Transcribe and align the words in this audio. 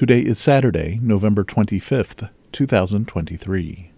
Today 0.00 0.20
is 0.20 0.38
Saturday, 0.38 0.98
November 1.02 1.44
25th, 1.44 2.30
2023. 2.52 3.90